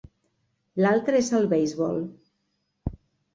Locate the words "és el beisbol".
1.25-2.01